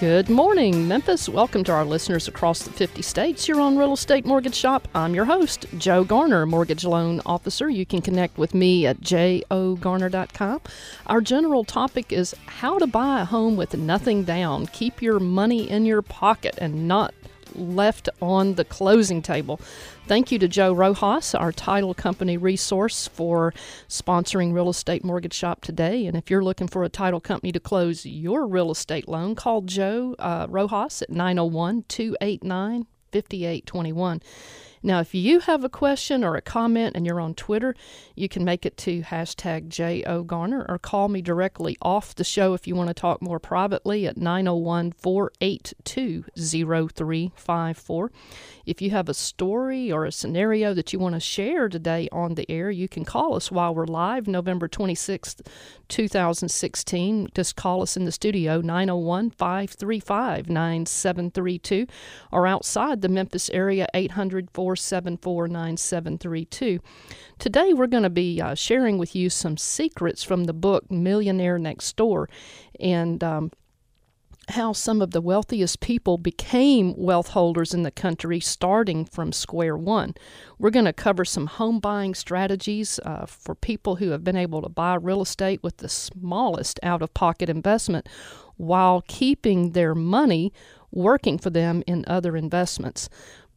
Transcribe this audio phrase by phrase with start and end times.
[0.00, 1.28] Good morning, Memphis.
[1.28, 3.48] Welcome to our listeners across the 50 states.
[3.48, 4.86] You're on Real Estate Mortgage Shop.
[4.94, 7.68] I'm your host, Joe Garner, Mortgage Loan Officer.
[7.68, 10.60] You can connect with me at jogarner.com.
[11.08, 14.68] Our general topic is how to buy a home with nothing down.
[14.68, 17.12] Keep your money in your pocket and not
[17.54, 19.60] left on the closing table.
[20.06, 23.52] Thank you to Joe Rojas, our title company resource, for
[23.88, 26.06] sponsoring Real Estate Mortgage Shop today.
[26.06, 29.62] And if you're looking for a title company to close your real estate loan, call
[29.62, 34.22] Joe uh, Rojas at 901 289 5821.
[34.82, 37.74] Now, if you have a question or a comment and you're on Twitter,
[38.14, 42.66] you can make it to hashtag JOGarner or call me directly off the show if
[42.66, 48.12] you want to talk more privately at 901 482 0354.
[48.66, 52.34] If you have a story or a scenario that you want to share today on
[52.34, 55.40] the air, you can call us while we're live, November 26th,
[55.88, 57.28] 2016.
[57.34, 61.86] Just call us in the studio, 901 535 9732,
[62.30, 66.80] or outside the Memphis area, 800 474 9732.
[67.38, 71.58] Today, we're going to be uh, sharing with you some secrets from the book Millionaire
[71.58, 72.28] Next Door.
[72.78, 73.50] And um,
[74.50, 79.76] how some of the wealthiest people became wealth holders in the country starting from square
[79.76, 80.14] one.
[80.58, 84.60] We're going to cover some home buying strategies uh, for people who have been able
[84.60, 88.06] to buy real estate with the smallest out of pocket investment
[88.56, 90.52] while keeping their money
[90.90, 93.08] working for them in other investments.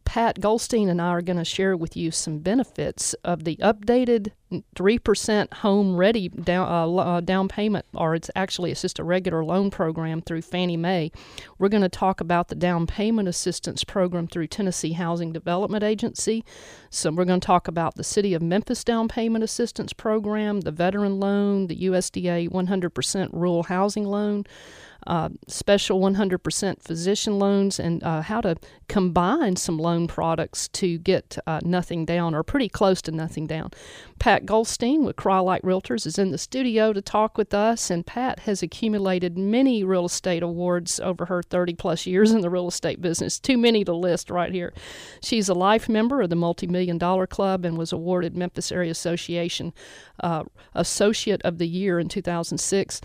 [0.04, 4.32] Pat Goldstein and I are going to share with you some benefits of the updated
[4.76, 9.44] 3% home ready down, uh, uh, down payment, or it's actually it's just a regular
[9.44, 11.10] loan program through Fannie Mae.
[11.58, 16.44] We're going to talk about the down payment assistance program through Tennessee Housing Development Agency.
[16.90, 20.72] So we're going to talk about the City of Memphis down payment assistance program, the
[20.72, 24.44] veteran loan, the USDA 100% rural housing loan
[25.06, 28.56] uh, special 100% physician loans and uh, how to
[28.88, 33.70] combine some loan products to get uh, nothing down or pretty close to nothing down.
[34.18, 38.40] Pat Goldstein with Crye-Leike Realtors is in the studio to talk with us, and Pat
[38.40, 43.00] has accumulated many real estate awards over her 30 plus years in the real estate
[43.00, 43.40] business.
[43.40, 44.72] Too many to list right here.
[45.22, 48.90] She's a life member of the Multi Million Dollar Club and was awarded Memphis Area
[48.90, 49.72] Association
[50.20, 53.00] uh, Associate of the Year in 2006.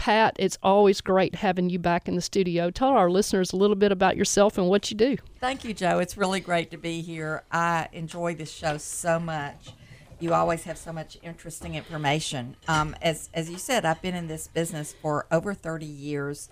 [0.00, 2.70] Pat, it's always great having you back in the studio.
[2.70, 5.18] Tell our listeners a little bit about yourself and what you do.
[5.40, 5.98] Thank you, Joe.
[5.98, 7.42] It's really great to be here.
[7.52, 9.74] I enjoy this show so much.
[10.18, 12.56] You always have so much interesting information.
[12.66, 16.48] Um, as as you said, I've been in this business for over thirty years,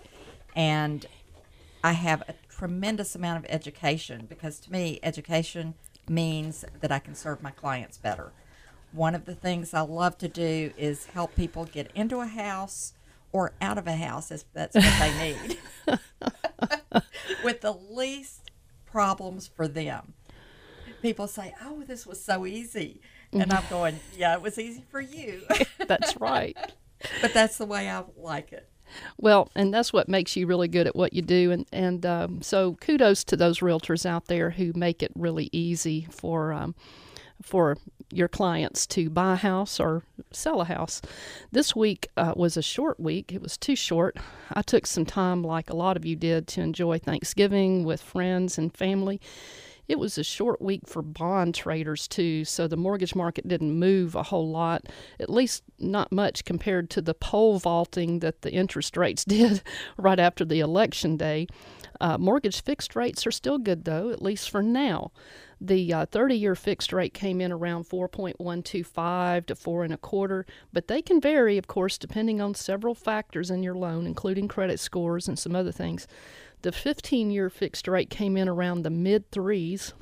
[0.55, 1.07] and
[1.83, 5.73] I have a tremendous amount of education because to me, education
[6.07, 8.31] means that I can serve my clients better.
[8.91, 12.93] One of the things I love to do is help people get into a house
[13.31, 15.57] or out of a house if that's what they need
[17.43, 18.51] with the least
[18.85, 20.13] problems for them.
[21.01, 23.01] People say, Oh, this was so easy.
[23.31, 25.43] And I'm going, Yeah, it was easy for you.
[25.87, 26.57] that's right.
[27.21, 28.69] but that's the way I like it.
[29.17, 32.41] Well, and that's what makes you really good at what you do, and and um,
[32.41, 36.73] so kudos to those realtors out there who make it really easy for um,
[37.41, 37.77] for
[38.11, 41.01] your clients to buy a house or sell a house.
[41.51, 43.31] This week uh, was a short week.
[43.31, 44.17] It was too short.
[44.53, 48.57] I took some time, like a lot of you did, to enjoy Thanksgiving with friends
[48.57, 49.19] and family.
[49.89, 54.13] It was a short week for bond traders, too, so the mortgage market didn't move
[54.13, 54.85] a whole lot,
[55.19, 59.63] at least not much compared to the pole vaulting that the interest rates did
[59.97, 61.47] right after the election day.
[61.99, 65.11] Uh, mortgage fixed rates are still good, though, at least for now.
[65.61, 70.45] The 30 uh, year fixed rate came in around 4.125 to four and a quarter,
[70.71, 74.79] but they can vary, of course, depending on several factors in your loan, including credit
[74.79, 76.07] scores and some other things.
[76.61, 79.93] The 15 year fixed rate came in around the mid threes.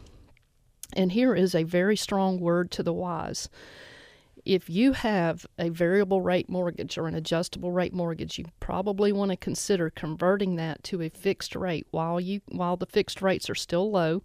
[0.94, 3.50] And here is a very strong word to the wise
[4.48, 9.30] if you have a variable rate mortgage or an adjustable rate mortgage, you probably want
[9.30, 13.56] to consider converting that to a fixed rate while you while the fixed rates are
[13.56, 14.24] still low.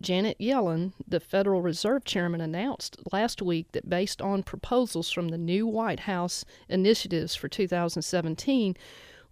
[0.00, 5.38] Janet Yellen, the Federal Reserve Chairman, announced last week that based on proposals from the
[5.38, 8.76] new White House initiatives for 2017,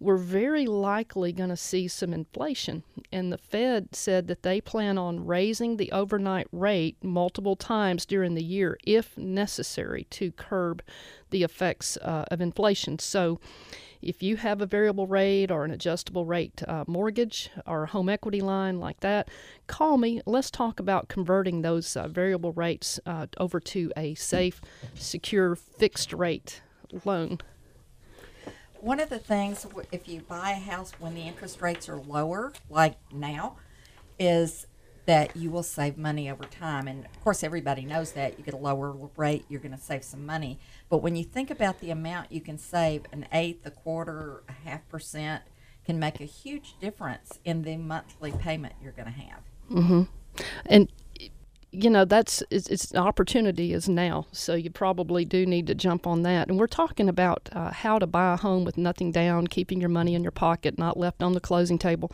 [0.00, 2.84] we're very likely going to see some inflation.
[3.10, 8.34] And the Fed said that they plan on raising the overnight rate multiple times during
[8.34, 10.82] the year if necessary to curb
[11.30, 12.98] the effects uh, of inflation.
[12.98, 13.40] So,
[14.00, 18.40] if you have a variable rate or an adjustable rate uh, mortgage or home equity
[18.40, 19.28] line like that,
[19.66, 20.20] call me.
[20.24, 24.60] Let's talk about converting those uh, variable rates uh, over to a safe,
[24.94, 26.62] secure, fixed rate
[27.04, 27.38] loan.
[28.80, 32.52] One of the things, if you buy a house when the interest rates are lower,
[32.70, 33.56] like now,
[34.18, 34.66] is
[35.06, 36.86] that you will save money over time.
[36.86, 38.38] And of course, everybody knows that.
[38.38, 40.58] You get a lower rate, you're going to save some money.
[40.90, 44.68] But when you think about the amount you can save, an eighth, a quarter, a
[44.68, 45.44] half percent
[45.86, 49.40] can make a huge difference in the monthly payment you're going to have.
[49.70, 50.02] Mm-hmm.
[50.66, 50.92] And
[51.70, 56.06] you know that's it's, it's opportunity is now so you probably do need to jump
[56.06, 56.48] on that.
[56.48, 59.90] And we're talking about uh, how to buy a home with nothing down keeping your
[59.90, 62.10] money in your pocket not left on the closing table.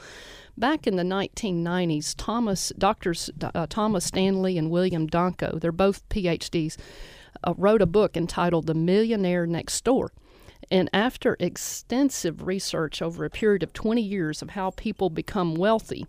[0.57, 6.77] Back in the 1990s thomas doctors uh, thomas stanley and william danko they're both phds
[7.45, 10.13] uh, wrote a book entitled the millionaire next door.
[10.71, 16.07] And after extensive research over a period of 20 years of how people become wealthy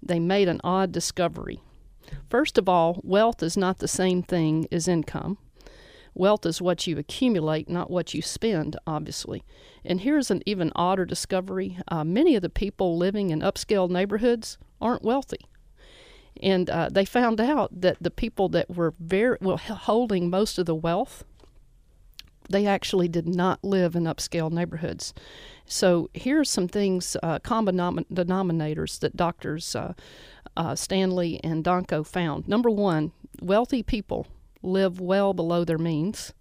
[0.00, 1.60] they made an odd discovery
[2.28, 5.38] First of all, wealth is not the same thing as income.
[6.14, 9.44] Wealth is what you accumulate, not what you spend, obviously.
[9.84, 14.56] And here's an even odder discovery uh, many of the people living in upscale neighborhoods
[14.80, 15.46] aren't wealthy.
[16.42, 20.66] And uh, they found out that the people that were very well holding most of
[20.66, 21.24] the wealth,
[22.48, 25.14] they actually did not live in upscale neighborhoods.
[25.66, 29.94] So here are some things, uh, common denominators that doctors uh,
[30.56, 32.46] uh, Stanley and Danko found.
[32.46, 34.26] Number one, wealthy people
[34.62, 36.32] live well below their means,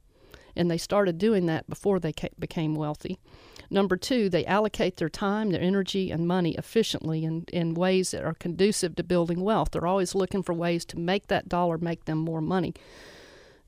[0.56, 3.18] and they started doing that before they ca- became wealthy.
[3.70, 8.24] Number two, they allocate their time, their energy, and money efficiently in, in ways that
[8.24, 9.72] are conducive to building wealth.
[9.72, 12.74] They're always looking for ways to make that dollar make them more money.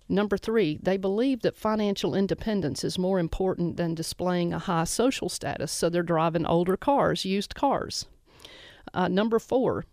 [0.08, 5.30] Number three, they believe that financial independence is more important than displaying a high social
[5.30, 8.06] status, so they're driving older cars, used cars.
[8.94, 9.86] Uh, number four,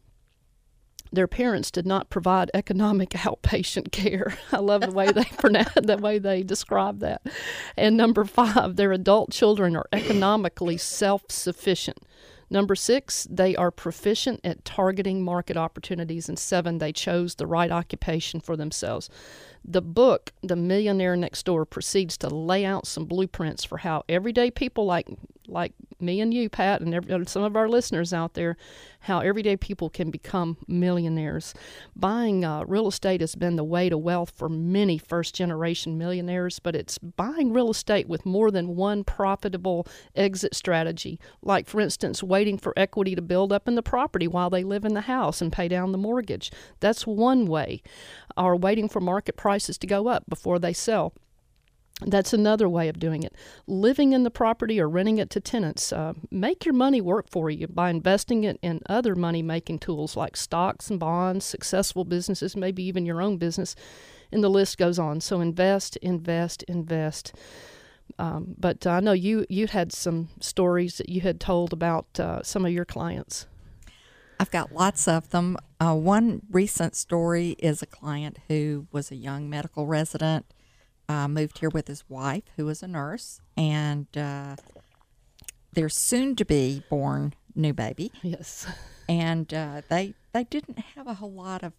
[1.13, 4.37] their parents did not provide economic outpatient care.
[4.51, 7.23] I love the way they pronounce the way they describe that.
[7.77, 11.99] And number five, their adult children are economically self-sufficient.
[12.51, 16.29] Number six, they are proficient at targeting market opportunities.
[16.29, 19.09] And seven, they chose the right occupation for themselves.
[19.65, 24.51] The book, The Millionaire Next Door, proceeds to lay out some blueprints for how everyday
[24.51, 25.09] people like
[25.49, 28.57] like me and you, Pat, and every, some of our listeners out there,
[29.01, 31.55] how everyday people can become millionaires.
[31.97, 36.59] Buying uh, real estate has been the way to wealth for many first generation millionaires,
[36.59, 41.19] but it's buying real estate with more than one profitable exit strategy.
[41.43, 44.85] Like, for instance, waiting for equity to build up in the property while they live
[44.85, 46.53] in the house and pay down the mortgage.
[46.81, 47.83] That's one way.
[48.37, 51.13] Or waiting for market prices to go up before they sell.
[52.07, 53.35] That's another way of doing it.
[53.67, 55.93] Living in the property or renting it to tenants.
[55.93, 60.17] Uh, make your money work for you by investing it in other money making tools
[60.17, 63.75] like stocks and bonds, successful businesses, maybe even your own business,
[64.31, 65.21] and the list goes on.
[65.21, 67.35] So invest, invest, invest.
[68.19, 72.43] Um, but I know you you had some stories that you had told about uh,
[72.43, 73.47] some of your clients.
[74.39, 75.57] I've got lots of them.
[75.81, 80.47] Uh, one recent story is a client who was a young medical resident
[81.09, 84.57] uh, moved here with his wife, who is a nurse, and uh,
[85.73, 88.13] their soon to be born new baby.
[88.23, 88.67] Yes.
[89.09, 91.73] And uh, they they didn't have a whole lot of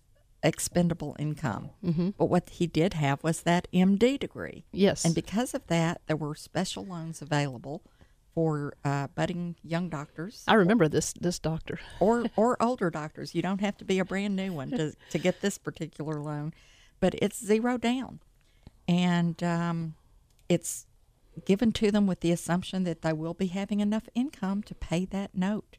[0.43, 1.69] expendable income.
[1.83, 2.09] Mm-hmm.
[2.17, 4.65] But what he did have was that MD degree.
[4.71, 5.05] Yes.
[5.05, 7.81] And because of that, there were special loans available
[8.35, 10.43] for uh, budding young doctors.
[10.47, 11.79] I remember this this doctor.
[11.99, 13.33] or or older doctors.
[13.33, 16.53] You don't have to be a brand new one to to get this particular loan,
[16.99, 18.19] but it's zero down
[18.87, 19.95] and um,
[20.49, 20.85] it's
[21.45, 25.05] given to them with the assumption that they will be having enough income to pay
[25.05, 25.77] that note,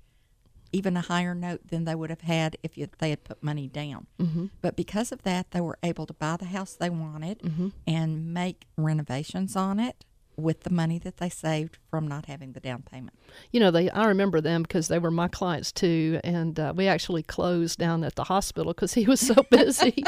[0.72, 3.68] even a higher note than they would have had if you, they had put money
[3.68, 4.06] down.
[4.18, 4.46] Mm-hmm.
[4.60, 7.68] But because of that, they were able to buy the house they wanted mm-hmm.
[7.86, 10.04] and make renovations on it
[10.36, 13.16] with the money that they saved from not having the down payment.
[13.52, 16.88] You know, they I remember them because they were my clients too, and uh, we
[16.88, 20.04] actually closed down at the hospital because he was so busy.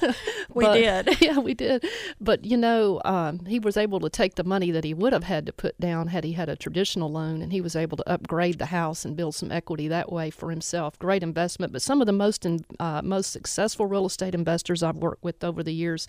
[0.54, 1.84] we but, did, yeah, we did.
[2.20, 5.24] But you know, um, he was able to take the money that he would have
[5.24, 8.08] had to put down had he had a traditional loan, and he was able to
[8.08, 10.98] upgrade the house and build some equity that way for himself.
[10.98, 11.72] Great investment.
[11.72, 15.42] But some of the most in, uh, most successful real estate investors I've worked with
[15.42, 16.06] over the years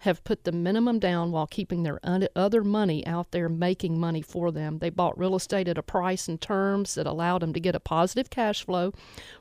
[0.00, 2.00] have put the minimum down while keeping their
[2.34, 4.78] other money out there making money for them.
[4.78, 7.80] They bought real estate at a price and terms that allowed them to get a
[7.80, 8.92] positive cash flow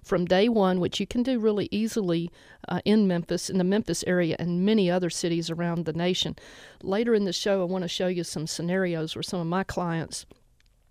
[0.04, 2.30] from day one, which you can do really easily
[2.68, 6.36] uh, in Memphis, in the Memphis area, and many other cities around the nation.
[6.84, 9.63] Later in the show, I want to show you some scenarios where some of my
[9.63, 10.25] clients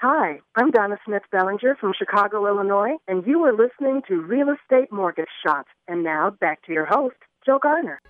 [0.00, 4.92] Hi, I'm Donna Smith Bellinger from Chicago, Illinois, and you are listening to Real Estate
[4.92, 5.66] Mortgage Shop.
[5.88, 8.00] And now back to your host, Joe Garner.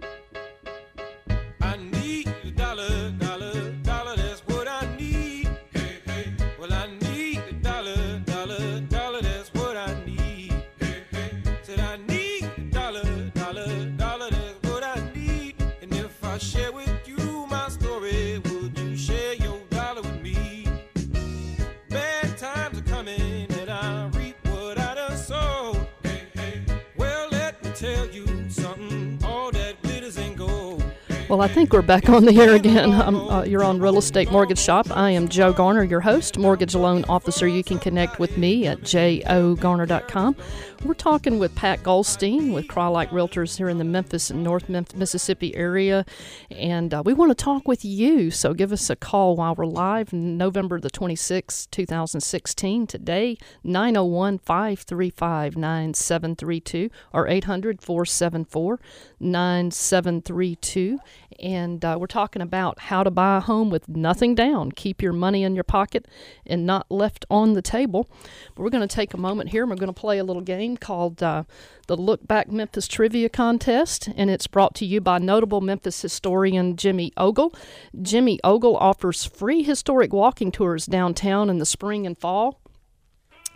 [28.48, 29.07] something
[31.28, 32.90] well, I think we're back on the air again.
[32.94, 34.86] Uh, you're on Real Estate Mortgage Shop.
[34.90, 37.46] I am Joe Garner, your host, mortgage loan officer.
[37.46, 40.36] You can connect with me at jogarner.com.
[40.84, 44.96] We're talking with Pat Goldstein with Crye-Leike Realtors here in the Memphis and North Memphis,
[44.96, 46.06] Mississippi area.
[46.50, 48.30] And uh, we want to talk with you.
[48.30, 52.86] So give us a call while we're live, November the 26th, 2016.
[52.86, 58.80] Today, 901 535 9732 or 800 474
[59.20, 60.98] 9732
[61.38, 64.72] and uh, we're talking about how to buy a home with nothing down.
[64.72, 66.06] Keep your money in your pocket
[66.46, 68.10] and not left on the table.
[68.54, 70.42] But we're going to take a moment here and we're going to play a little
[70.42, 71.44] game called uh,
[71.86, 76.76] the Look Back Memphis Trivia Contest, and it's brought to you by notable Memphis historian
[76.76, 77.54] Jimmy Ogle.
[78.00, 82.60] Jimmy Ogle offers free historic walking tours downtown in the spring and fall.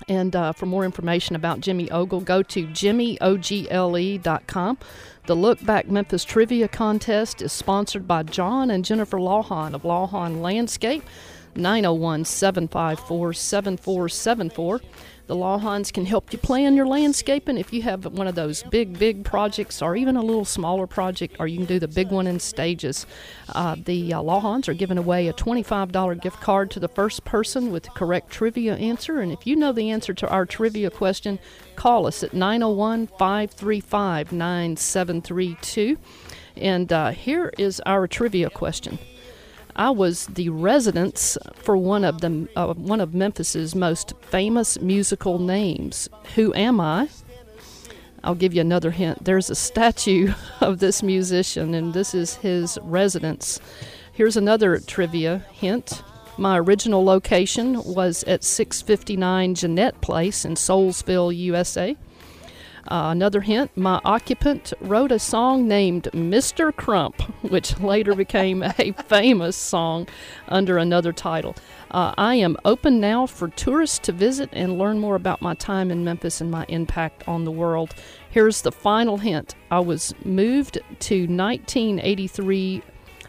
[0.09, 4.79] And uh, for more information about Jimmy Ogle, go to jimmyogle.com.
[5.27, 10.41] The Look Back Memphis Trivia Contest is sponsored by John and Jennifer Lawhon of Lawhon
[10.41, 11.05] Landscape,
[11.55, 14.81] 901 754 7474.
[15.27, 18.99] The Lawhons can help you plan your landscaping if you have one of those big,
[18.99, 22.27] big projects or even a little smaller project, or you can do the big one
[22.27, 23.07] in stages.
[23.55, 27.85] Uh, the uh, are giving away a $25 gift card to the first person with
[27.85, 29.21] the correct trivia answer.
[29.21, 31.39] And if you know the answer to our trivia question,
[31.77, 35.97] call us at 901 535 9732.
[36.57, 38.99] And uh, here is our trivia question.
[39.75, 45.39] I was the residence for one of the uh, one of Memphis's most famous musical
[45.39, 46.09] names.
[46.35, 47.09] Who am I?
[48.25, 49.25] I'll give you another hint.
[49.25, 53.61] There's a statue of this musician, and this is his residence.
[54.13, 56.03] Here's another trivia hint.
[56.39, 61.97] My original location was at 659 Jeanette Place in Soulsville, USA.
[62.89, 66.75] Uh, another hint my occupant wrote a song named Mr.
[66.75, 70.09] Crump, which later became a famous song
[70.49, 71.55] under another title.
[71.91, 75.91] Uh, I am open now for tourists to visit and learn more about my time
[75.91, 77.95] in Memphis and my impact on the world.
[78.31, 82.83] Here's the final hint I was moved to 1983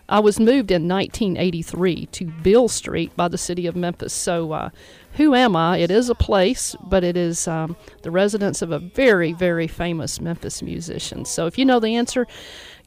[0.09, 4.13] I was moved in 1983 to Beale Street by the city of Memphis.
[4.13, 4.69] So, uh,
[5.13, 5.77] who am I?
[5.77, 10.19] It is a place, but it is um, the residence of a very, very famous
[10.19, 11.25] Memphis musician.
[11.25, 12.27] So, if you know the answer,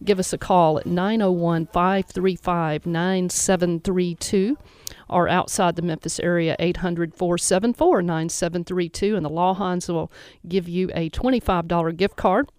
[0.05, 4.59] give us a call at 901 535 9732
[5.09, 9.17] or outside the Memphis area, 800 474 9732.
[9.17, 10.11] And the Lawhons will
[10.49, 12.51] give you a $25 gift card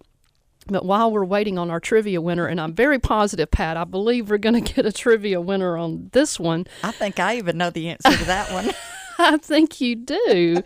[0.67, 4.29] but while we're waiting on our trivia winner, and I'm very positive, Pat, I believe
[4.29, 6.67] we're going to get a trivia winner on this one.
[6.83, 8.71] I think I even know the answer to that one.
[9.19, 10.61] I think you do.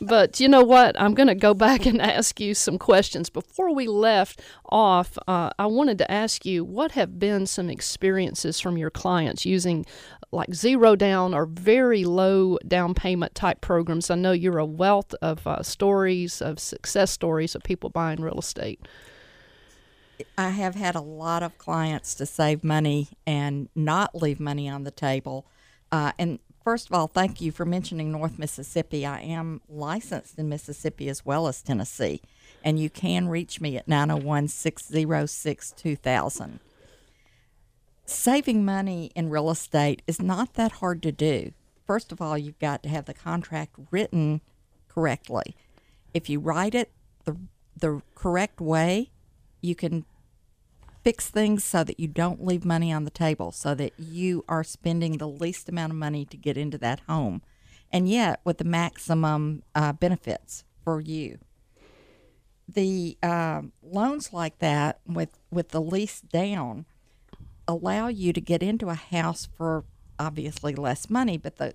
[0.00, 1.00] but you know what?
[1.00, 3.30] I'm going to go back and ask you some questions.
[3.30, 8.60] Before we left off, uh, I wanted to ask you what have been some experiences
[8.60, 9.84] from your clients using
[10.32, 14.10] like zero down or very low down payment type programs?
[14.10, 18.38] I know you're a wealth of uh, stories, of success stories of people buying real
[18.38, 18.80] estate.
[20.36, 24.84] I have had a lot of clients to save money and not leave money on
[24.84, 25.46] the table.
[25.90, 29.04] Uh, and first of all, thank you for mentioning North Mississippi.
[29.06, 32.20] I am licensed in Mississippi as well as Tennessee,
[32.62, 36.60] and you can reach me at 901 606 2000.
[38.06, 41.52] Saving money in real estate is not that hard to do.
[41.86, 44.40] First of all, you've got to have the contract written
[44.88, 45.56] correctly.
[46.12, 46.90] If you write it
[47.24, 47.36] the,
[47.76, 49.10] the correct way,
[49.60, 50.04] you can
[51.02, 54.64] fix things so that you don't leave money on the table, so that you are
[54.64, 57.42] spending the least amount of money to get into that home,
[57.92, 61.38] and yet with the maximum uh, benefits for you.
[62.68, 66.86] The uh, loans like that, with with the lease down,
[67.66, 69.84] allow you to get into a house for
[70.18, 71.74] obviously less money, but the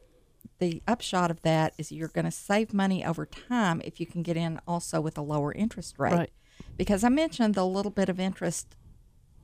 [0.60, 4.24] the upshot of that is you're going to save money over time if you can
[4.24, 6.14] get in also with a lower interest rate.
[6.14, 6.30] Right.
[6.78, 8.78] Because I mentioned the little bit of interest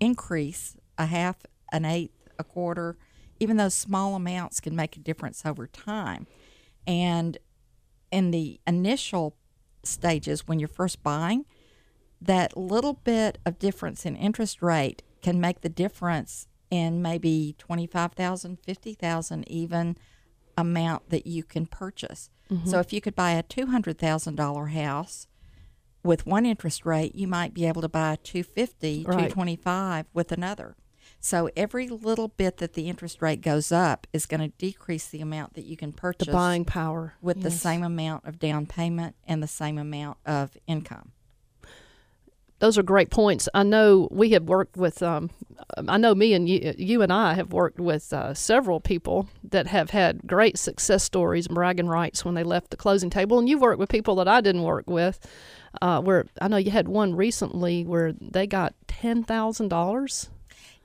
[0.02, 1.38] increase, a half,
[1.72, 2.98] an eighth, a quarter,
[3.40, 6.28] even those small amounts can make a difference over time.
[6.86, 7.38] And
[8.12, 9.38] in the initial
[9.84, 11.46] stages, when you're first buying,
[12.20, 18.60] that little bit of difference in interest rate can make the difference in maybe 25,000,
[18.64, 19.98] 50,000 even
[20.58, 22.30] amount that you can purchase.
[22.52, 22.70] Mm-hmm.
[22.70, 25.28] So if you could buy a $200,000 house
[26.04, 29.14] with one interest rate, you might be able to buy 250, Right.
[29.14, 30.76] 225 with another.
[31.20, 35.22] So every little bit that the interest rate goes up is going to decrease the
[35.22, 36.26] amount that you can purchase.
[36.26, 37.14] The buying power.
[37.22, 41.12] with the same amount of down payment and the same amount of income.
[42.62, 43.50] Those are great points.
[43.56, 45.02] I know we have worked with.
[45.02, 45.32] Um,
[45.88, 49.68] I know me and you, you and I have worked with uh, several people that
[49.68, 53.40] have had great success stories and bragging rights when they left the closing table.
[53.40, 55.20] And you've worked with people that I didn't work with.
[55.82, 60.30] Uh, where I know you had one recently where they got ten thousand dollars.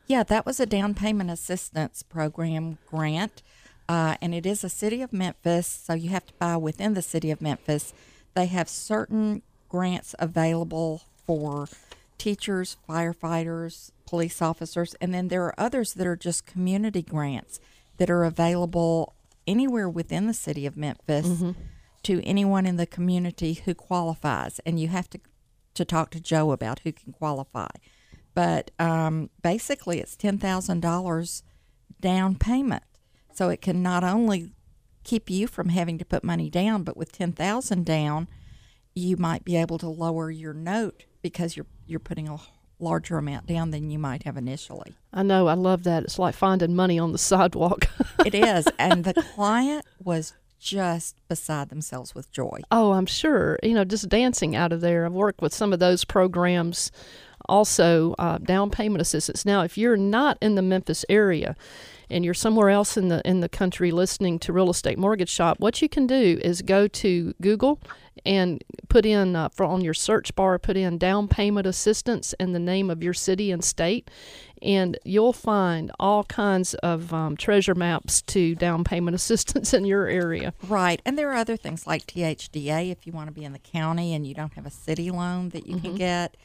[0.07, 3.43] Yeah, that was a down payment assistance program grant,
[3.89, 7.03] uh, and it is a city of Memphis, so you have to buy within the
[7.03, 7.93] city of Memphis.
[8.35, 11.69] They have certain grants available for
[12.19, 17.61] teachers, firefighters, police officers, and then there are others that are just community grants
[17.99, 19.15] that are available
[19.47, 21.27] anywhere within the city of Memphis
[22.03, 24.61] to anyone in the community who qualifies.
[24.65, 25.21] And you have to
[25.75, 27.69] to talk to Joe about who can qualify.
[28.35, 31.43] But um, basically, it's ten thousand dollars
[32.01, 32.85] down payment,
[33.33, 34.53] so it can not only
[35.05, 38.29] keep you from having to put money down, but with ten thousand down,
[38.97, 42.39] you might be able to lower your note because you're you're putting a
[42.79, 44.95] larger amount down than you might have initially.
[45.13, 45.47] I know.
[45.47, 46.03] I love that.
[46.03, 47.87] It's like finding money on the sidewalk.
[48.25, 52.61] It is, and the client was just beside themselves with joy.
[52.73, 53.57] Oh, I'm sure.
[53.63, 55.07] You know, just dancing out of there.
[55.07, 56.91] I've worked with some of those programs.
[57.49, 59.45] Also, uh, down payment assistance.
[59.45, 61.55] Now, if you're not in the Memphis area
[62.11, 65.59] and you're somewhere else in the in the country listening to Real Estate Mortgage Shop,
[65.61, 67.81] what you can do is go to Google
[68.25, 72.55] and put in uh, for on your search bar, put in down payment assistance and
[72.55, 74.11] the name of your city and state,
[74.63, 80.07] and you'll find all kinds of um, treasure maps to down payment assistance in your
[80.07, 80.55] area.
[80.67, 81.01] Right.
[81.05, 84.15] And there are other things like THDA if you want to be in the county
[84.15, 86.37] and you don't have a city loan that you can get.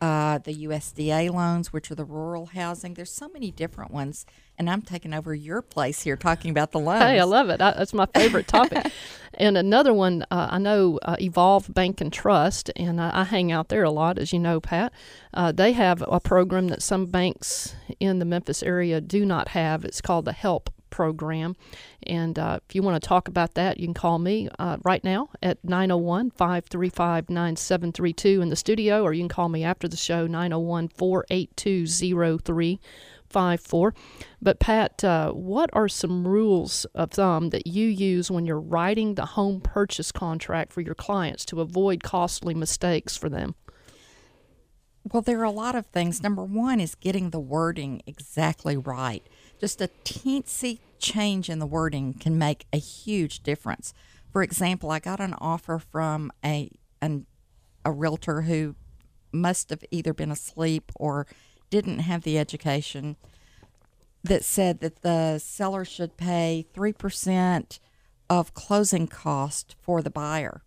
[0.00, 2.94] Uh, the USDA loans, which are the rural housing.
[2.94, 4.26] There's so many different ones.
[4.58, 7.02] And I'm taking over your place here talking about the loans.
[7.02, 7.60] Hey, I love it.
[7.60, 8.92] I, that's my favorite topic.
[9.34, 13.50] and another one, uh, I know uh, Evolve Bank and Trust, and I, I hang
[13.50, 14.92] out there a lot, as you know, Pat.
[15.32, 19.84] Uh, they have a program that some banks in the Memphis area do not have.
[19.84, 21.56] It's called the HELP program.
[22.04, 25.02] And uh, if you want to talk about that, you can call me uh, right
[25.02, 29.96] now at 901 535 9732 in the studio, or you can call me after the
[29.96, 31.86] show, 901 482
[33.32, 33.94] 0354.
[34.40, 39.14] But, Pat, uh, what are some rules of thumb that you use when you're writing
[39.14, 43.54] the home purchase contract for your clients to avoid costly mistakes for them?
[45.10, 46.22] Well, there are a lot of things.
[46.22, 49.26] Number one is getting the wording exactly right.
[49.58, 53.92] Just a teensy change in the wording can make a huge difference.
[54.32, 57.26] For example, I got an offer from a an,
[57.84, 58.76] a realtor who
[59.32, 61.26] must have either been asleep or
[61.72, 63.16] didn't have the education
[64.22, 67.80] that said that the seller should pay three percent
[68.28, 70.62] of closing cost for the buyer.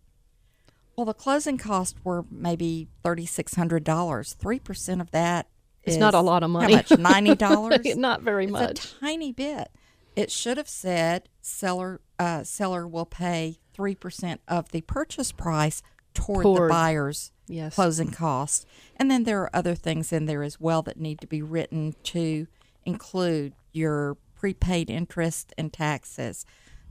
[0.96, 4.34] Well, the closing costs were maybe thirty six hundred dollars.
[4.34, 5.46] Three percent of that
[5.84, 6.74] It's not a lot of money.
[6.74, 6.98] How much?
[6.98, 7.78] Ninety dollars.
[7.96, 8.84] Not very it's much.
[8.84, 9.68] a tiny bit.
[10.16, 15.82] It should have said seller uh, seller will pay three percent of the purchase price
[16.16, 17.74] toward, Toward- the buyer's Yes.
[17.76, 18.66] closing costs.
[18.96, 21.94] And then there are other things in there as well that need to be written
[22.04, 22.48] to
[22.84, 26.44] include your prepaid interest and taxes,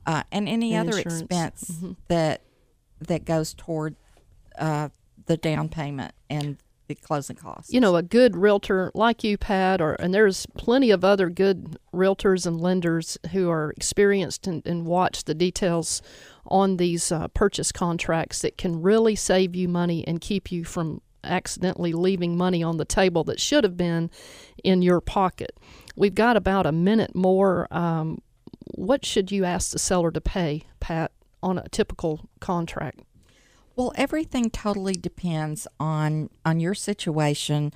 [0.05, 1.21] uh, and any And other insurance.
[1.21, 2.41] expense that
[3.01, 3.95] that goes toward
[4.57, 4.88] uh,
[5.25, 6.57] the down payment and
[6.88, 7.73] the closing costs.
[7.73, 11.77] you know, a good realtor like you, Pat, or and there's plenty of other good
[11.93, 16.01] realtors and lenders who are experienced and, and watch the details
[16.47, 21.01] on these uh, purchase contracts that can really save you money and keep you from
[21.23, 24.10] accidentally leaving money on the table that should have been
[24.63, 25.58] in your pocket.
[25.95, 27.67] We've got about a minute more.
[27.71, 28.21] Um,
[28.75, 33.01] what should you ask the seller to pay, Pat, on a typical contract?
[33.75, 37.73] Well, everything totally depends on on your situation.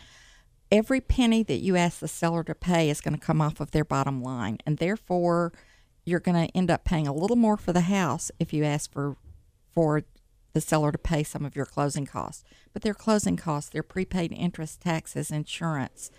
[0.71, 3.71] Every penny that you ask the seller to pay is going to come off of
[3.71, 5.51] their bottom line, and therefore,
[6.09, 8.91] you're going to end up paying a little more for the house if you ask
[8.91, 9.15] for
[9.73, 10.01] for
[10.53, 12.43] the seller to pay some of your closing costs.
[12.73, 16.09] But their closing costs, their prepaid interest, taxes, insurance.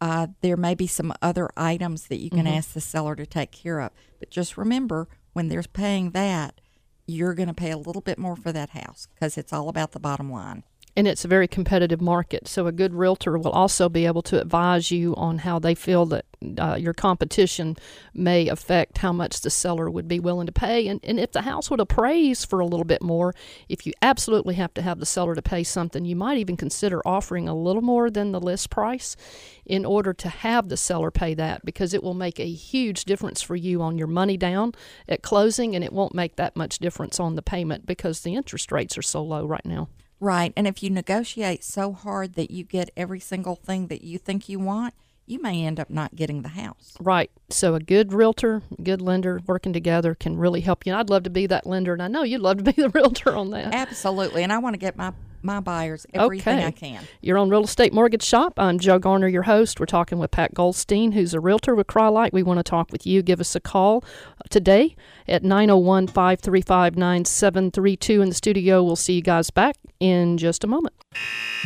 [0.00, 3.52] Uh, there may be some other items that you can ask the seller to take
[3.52, 3.92] care of.
[4.18, 6.60] But just remember, when they're paying that,
[7.06, 9.92] you're going to pay a little bit more for that house because it's all about
[9.92, 10.64] the bottom line.
[10.94, 12.46] And it's a very competitive market.
[12.46, 16.04] So a good realtor will also be able to advise you on how they feel
[16.06, 16.26] that
[16.58, 17.76] uh, your competition
[18.12, 21.42] may affect how much the seller would be willing to pay, and, and if the
[21.42, 23.32] house would appraise for a little bit more.
[23.68, 27.00] If you absolutely have to have the seller to pay something, you might even consider
[27.06, 29.16] offering a little more than the list price
[29.64, 33.40] in order to have the seller pay that because it will make a huge difference
[33.40, 34.74] for you on your money down
[35.08, 38.70] at closing, and it won't make that much difference on the payment because the interest
[38.72, 39.88] rates are so low right now.
[40.22, 40.52] Right.
[40.56, 44.48] And if you negotiate so hard that you get every single thing that you think
[44.48, 44.94] you want,
[45.26, 46.96] you may end up not getting the house.
[47.00, 47.28] Right.
[47.48, 50.92] So a good realtor, good lender working together can really help you.
[50.92, 52.90] And I'd love to be that lender, and I know you'd love to be the
[52.90, 53.74] realtor on that.
[53.74, 54.44] Absolutely.
[54.44, 56.66] And I want to get my, my buyers everything Okay.
[56.66, 57.04] I can.
[57.20, 58.54] You're on Real Estate Mortgage Shop.
[58.58, 59.80] I'm Joe Garner, your host.
[59.80, 62.32] We're talking with Pat Goldstein, who's a realtor with Crye-Leike.
[62.32, 63.22] We want to talk with you.
[63.22, 64.04] Give us a call
[64.38, 64.96] uh, today
[65.28, 68.82] at 901 535 9732 in the studio.
[68.82, 70.94] We'll see you guys back in just a moment.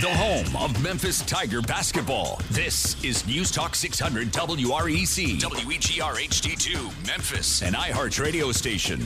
[0.01, 2.41] The home of Memphis Tiger basketball.
[2.51, 9.01] This is News Talk 600 WREC, WEGR HD2, Memphis, an iHeart radio station.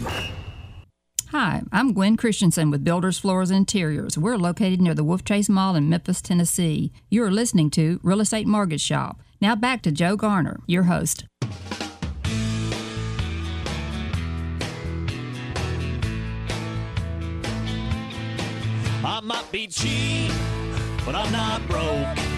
[1.33, 4.19] Hi, I'm Gwen Christensen with Builders Floors Interiors.
[4.19, 6.91] We're located near the Wolf Chase Mall in Memphis, Tennessee.
[7.09, 9.21] You are listening to Real Estate Mortgage Shop.
[9.41, 11.27] Now back to Joe Garner, your host.
[19.05, 20.33] I might be cheap,
[21.07, 22.30] but I'm not broke.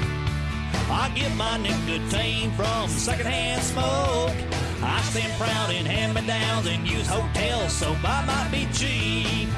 [0.91, 4.35] I get my nicotine from secondhand smoke.
[4.83, 7.99] I stand proud in hand-me-downs and use hotel soap.
[8.03, 9.49] I might be cheap,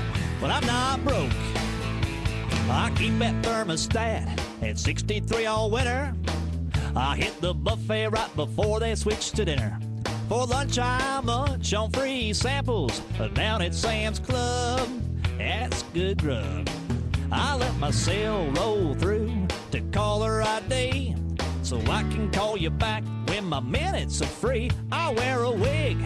[0.41, 1.33] but I'm not broke.
[2.71, 6.15] I keep that thermostat at 63 all winter.
[6.97, 9.79] I hit the buffet right before they switch to dinner.
[10.29, 13.01] For lunch, I munch on free samples
[13.35, 14.89] down at Sam's Club.
[15.37, 16.69] That's good grub.
[17.33, 19.44] I let my cell roll through
[19.75, 21.17] to caller ID
[21.65, 24.71] so I can call you back when my minutes are free.
[24.93, 25.97] I wear a wig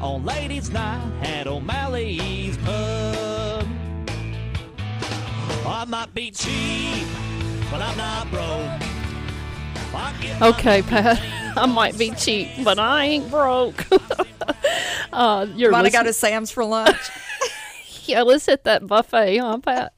[0.00, 3.68] on ladies' night at O'Malley's Pub.
[5.64, 7.06] I might be cheap,
[7.70, 8.82] but I'm not broke.
[9.94, 11.22] I get my Okay, Pat.
[11.56, 13.86] I might be cheap, but I ain't broke.
[15.12, 16.96] uh, you're Want to go listening- to Sam's for lunch?
[18.04, 19.92] Yeah, let's hit that buffet, huh, Pat?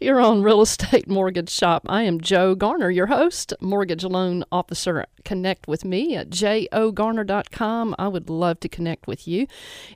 [0.00, 1.82] You're on Real Estate Mortgage Shop.
[1.88, 5.06] I am Joe Garner, your host, mortgage loan officer.
[5.28, 7.94] Connect with me at jogarner.com.
[7.98, 9.46] I would love to connect with you.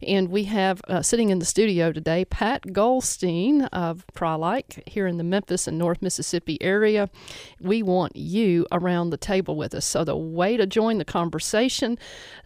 [0.07, 5.17] And we have uh, sitting in the studio today Pat Goldstein of Crye-Leike here in
[5.17, 7.09] the Memphis and North Mississippi area.
[7.63, 9.87] We want you around the table with us.
[9.87, 11.99] So the way to join the conversation,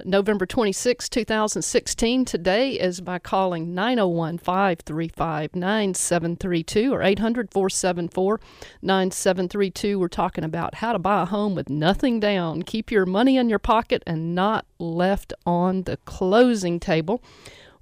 [0.04, 8.40] November 26, 2016, today is by calling 901 535 9732 or 800 474
[8.80, 9.98] 9732.
[9.98, 12.62] We're talking about how to buy a home with nothing down.
[12.62, 17.22] Keep your money in your pocket and not left on the closing table.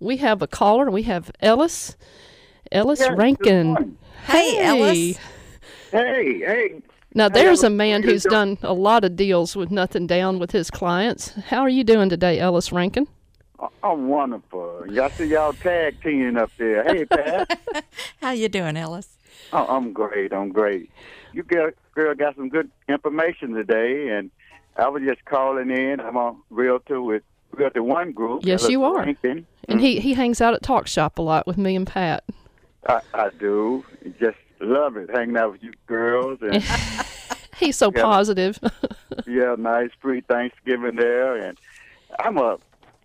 [0.01, 0.91] We have a caller.
[0.91, 1.97] We have Ellis.
[2.73, 3.67] Ellis Yes, Rankin.
[3.69, 3.99] morning.
[4.27, 5.19] Hey, Ellis.
[5.91, 6.83] Hey, hey.
[7.15, 8.57] Now, there's a man who's doing?
[8.57, 11.29] done a lot of deals with nothing down with his clients.
[11.49, 13.07] How are you doing today, Ellis Rankin?
[13.61, 14.85] I- I'm wonderful.
[14.91, 16.83] Y'all see y'all tag teaming up there.
[16.85, 17.85] Hey, Pat.
[18.21, 19.09] How you doing, Ellis?
[19.53, 20.33] oh, I'm great.
[20.33, 20.91] I'm great.
[21.33, 24.31] You girl, girl got some good information today, and
[24.77, 26.01] I was just calling in.
[26.01, 28.45] I'm a realtor with Realtor One Group.
[28.45, 28.99] Yes, you are.
[28.99, 29.47] Rankin.
[29.69, 32.25] And he, he hangs out at Talk Shop a lot with me and Pat.
[32.89, 33.85] I, I do.
[34.21, 36.63] Just love it, hanging out with you girls, and
[37.59, 38.03] He's so Yeah.
[38.03, 38.59] positive.
[39.27, 41.37] yeah, nice free Thanksgiving there.
[41.37, 41.57] And
[42.19, 42.59] I'm a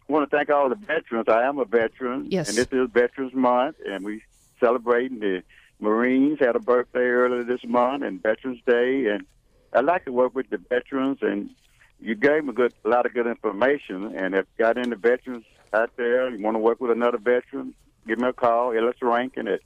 [0.07, 1.27] want to thank all the veterans.
[1.29, 2.49] I am a veteran, Yes.
[2.49, 4.23] and this is Veterans Month, and we
[4.59, 5.43] celebrating the
[5.79, 9.25] Marines had a birthday earlier this month, and Veterans Day, and
[9.73, 11.51] I like to work with the veterans, and
[11.99, 14.95] you gave me a good, a lot of good information, and if you got any
[14.95, 17.73] veterans out there, you want to work with another veteran,
[18.07, 19.61] give me a call, Ellis Rankin at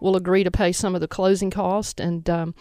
[0.00, 2.28] will agree to pay some of the closing cost and.
[2.28, 2.54] Um,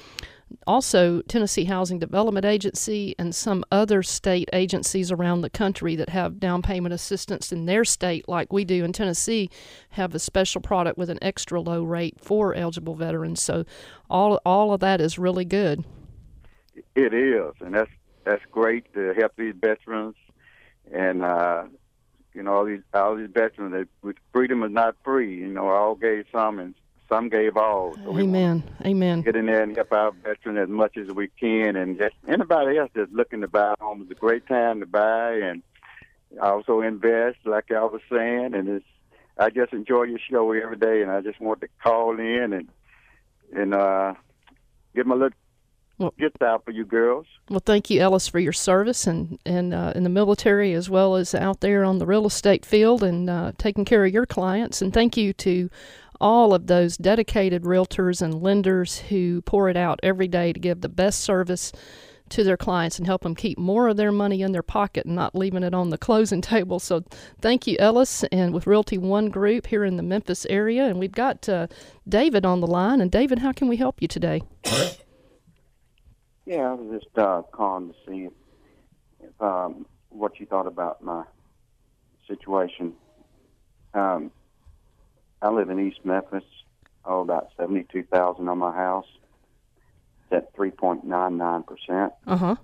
[0.68, 6.40] also Tennessee Housing Development Agency and some other state agencies around the country that have
[6.40, 9.50] down payment assistance in their state, like we do in Tennessee,
[9.92, 13.42] have a special product with an extra low rate for eligible veterans.
[13.42, 13.66] So
[14.10, 15.84] all all of that is really good.
[16.96, 17.92] It is, and that's
[18.24, 20.16] that's great to help these veterans,
[20.92, 21.64] and uh,
[22.34, 23.88] you know all these all these veterans.
[24.04, 25.38] That freedom is not free.
[25.38, 26.76] You know, all gave some, and
[27.10, 27.96] some gave all.
[28.04, 28.64] So we Amen.
[28.86, 29.22] Amen.
[29.22, 32.78] get in there and help our veterans as much as we can, and just anybody
[32.78, 35.64] else that's looking to buy a home is a great time to buy, and
[36.42, 38.86] also invest, like I was saying, and it's.
[39.36, 42.70] I just enjoy your show every day, and I just want to call in and
[43.52, 44.14] and uh,
[44.96, 45.38] give my little
[45.98, 47.28] Well- gift out for you girls.
[47.50, 51.16] Well, thank you, Ellis, for your service and and uh, in the military as well
[51.16, 54.82] as out there on the real estate field and uh, taking care of your clients.
[54.82, 55.70] And thank you to
[56.20, 60.82] all of those dedicated realtors and lenders who pour it out every day to give
[60.82, 61.72] the best service
[62.30, 65.16] to their clients and help them keep more of their money in their pocket and
[65.16, 66.80] not leaving it on the closing table.
[66.80, 67.04] So,
[67.42, 70.86] thank you, Ellis, and with Realty One Group here in the Memphis area.
[70.86, 71.68] And we've got uh,
[72.08, 73.02] David on the line.
[73.02, 74.42] And David, how can we help you today?
[76.46, 78.34] Yeah, I was just uh, calling to see if,
[79.22, 81.24] if um, what you thought about my
[82.28, 82.94] situation.
[83.94, 84.32] Um,
[85.42, 86.44] I live in East Memphis.
[87.06, 89.06] Oh, about seventy-two thousand on my house.
[90.32, 92.56] It's at three point nine nine percent, Uh huh.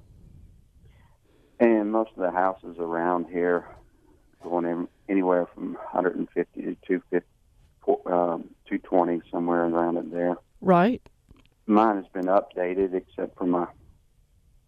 [1.59, 3.65] and most of the houses around here
[4.43, 7.27] going in anywhere from 150 to 250,
[8.07, 10.35] um, 220, somewhere around it there.
[10.61, 11.01] Right.
[11.69, 13.67] Mine has been updated except for my.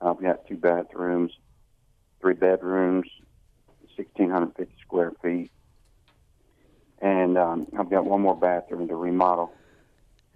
[0.02, 1.32] I've got two bathrooms,
[2.22, 3.08] three bedrooms,
[3.98, 5.52] sixteen hundred fifty square feet,
[7.02, 9.52] and um, I've got one more bathroom to remodel.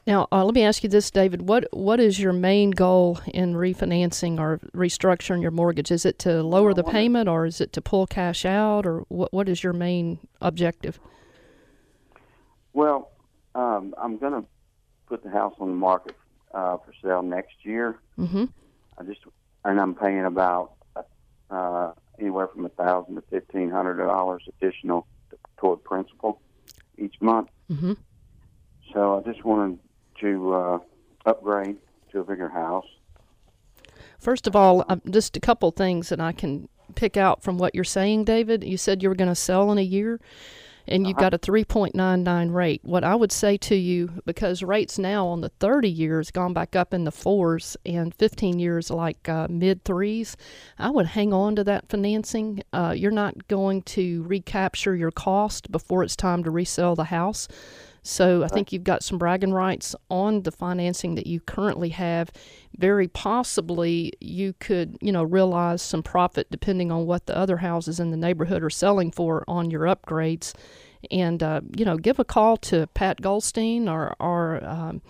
[0.07, 1.47] Now, uh, let me ask you this, David.
[1.47, 5.91] What what is your main goal in refinancing or restructuring your mortgage?
[5.91, 9.31] Is it to lower the payment, or is it to pull cash out, or what
[9.31, 10.99] what is your main objective?
[12.73, 13.11] Well,
[13.53, 14.47] um, I'm going to
[15.05, 16.15] put the house on the market
[16.55, 17.99] uh, for sale next year.
[18.17, 18.45] Mm-hmm.
[18.97, 19.19] I just
[19.63, 20.73] and I'm paying about
[21.51, 25.05] uh, anywhere from a thousand to fifteen hundred dollars additional
[25.57, 26.41] toward principal
[26.97, 27.49] each month.
[27.69, 27.93] Mm-hmm.
[28.93, 29.79] So I just wanted
[30.21, 30.79] to uh,
[31.25, 31.77] upgrade
[32.11, 32.85] to a bigger house.
[34.19, 37.75] First of all, um, just a couple things that I can pick out from what
[37.75, 38.63] you're saying, David.
[38.63, 40.21] You said you were going to sell in a year,
[40.87, 42.81] and you've got a 3.99 rate.
[42.83, 46.75] What I would say to you, because rates now on the 30 years gone back
[46.75, 50.37] up in the fours, and 15 years like uh, mid threes,
[50.77, 52.63] I would hang on to that financing.
[52.73, 57.47] Uh, you're not going to recapture your cost before it's time to resell the house.
[58.05, 62.31] So I think you've got some bragging rights on the financing that you currently have.
[62.77, 67.99] Very possibly you could, you know, realize some profit depending on what the other houses
[67.99, 70.53] in the neighborhood are selling for on your upgrades.
[71.09, 75.01] And uh, you know, give a call to Pat Goldstein or or um,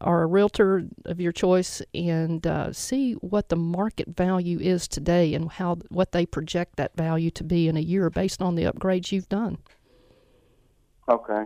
[0.00, 5.52] a realtor of your choice and uh, see what the market value is today and
[5.52, 9.12] how what they project that value to be in a year based on the upgrades
[9.12, 9.58] you've done.
[11.10, 11.44] Okay.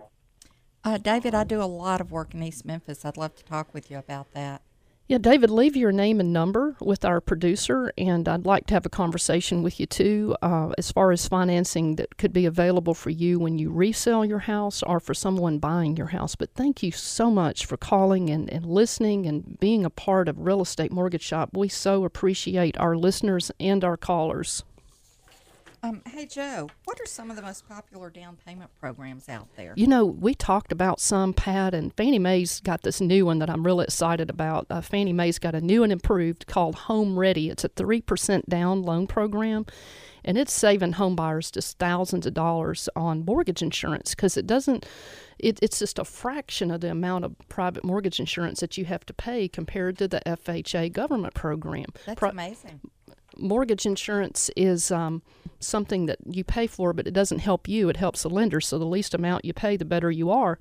[0.83, 3.05] Uh, David, I do a lot of work in East Memphis.
[3.05, 4.61] I'd love to talk with you about that.
[5.05, 8.85] Yeah, David, leave your name and number with our producer, and I'd like to have
[8.85, 13.09] a conversation with you too uh, as far as financing that could be available for
[13.09, 16.35] you when you resell your house or for someone buying your house.
[16.35, 20.39] But thank you so much for calling and, and listening and being a part of
[20.39, 21.49] Real Estate Mortgage Shop.
[21.53, 24.63] We so appreciate our listeners and our callers.
[25.85, 29.73] Um, hey Joe, what are some of the most popular down payment programs out there?
[29.75, 33.49] You know, we talked about some, Pat, and Fannie Mae's got this new one that
[33.49, 34.65] I'm really excited about.
[34.69, 37.49] Uh, Fannie Mae's got a new and improved called Home Ready.
[37.49, 39.65] It's a 3% down loan program,
[40.23, 44.85] and it's saving homebuyers just thousands of dollars on mortgage insurance because it doesn't.
[45.37, 49.05] It, it's just a fraction of the amount of private mortgage insurance that you have
[49.07, 51.87] to pay compared to the FHA government program.
[52.05, 52.79] That's Pro- amazing.
[53.43, 55.21] Mortgage insurance is um,
[55.59, 57.89] something that you pay for, but it doesn't help you.
[57.89, 58.61] It helps the lender.
[58.61, 60.57] So the least amount you pay, the better you are.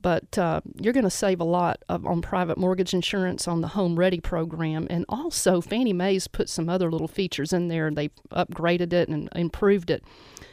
[0.00, 3.68] But uh, you're going to save a lot of, on private mortgage insurance on the
[3.68, 4.88] Home Ready program.
[4.90, 7.90] And also, Fannie Mae's put some other little features in there.
[7.90, 10.02] They've upgraded it and improved it.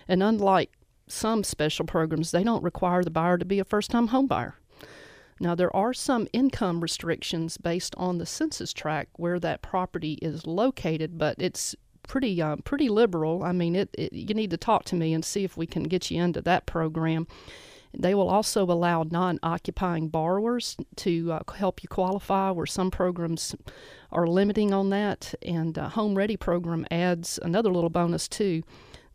[0.07, 0.71] And unlike
[1.07, 4.60] some special programs, they don't require the buyer to be a first time home buyer.
[5.41, 10.45] Now, there are some income restrictions based on the census tract where that property is
[10.45, 13.43] located, but it's pretty uh, pretty liberal.
[13.43, 15.83] I mean, it, it, you need to talk to me and see if we can
[15.83, 17.25] get you into that program.
[17.91, 23.55] They will also allow non-occupying borrowers to uh, help you qualify, where some programs
[24.11, 25.33] are limiting on that.
[25.41, 28.61] And uh, Home Ready program adds another little bonus too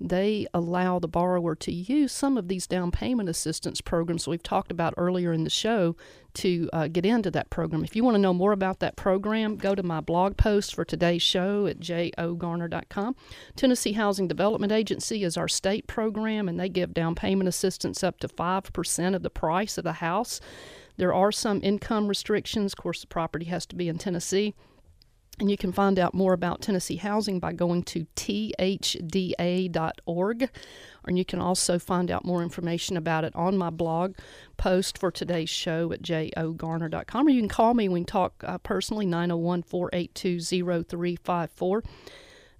[0.00, 4.70] they allow the borrower to use some of these down payment assistance programs we've talked
[4.70, 5.96] about earlier in the show
[6.34, 7.82] to uh, get into that program.
[7.82, 10.84] If you want to know more about that program, go to my blog post for
[10.84, 13.16] today's show at jogarner.com.
[13.56, 18.20] Tennessee Housing Development Agency is our state program, and they give down payment assistance up
[18.20, 20.40] to 5% of the price of the house.
[20.98, 22.74] There are some income restrictions.
[22.74, 24.54] Of course, the property has to be in Tennessee.
[25.38, 28.88] And you can find out more about Tennessee Housing by going to thdA.org.
[31.06, 34.16] And you can also find out more information about it on my blog
[34.56, 37.26] post for today's show at jogarner.com.
[37.26, 37.88] Or you can call me.
[37.88, 41.82] We can talk uh, personally, 901 482 0354.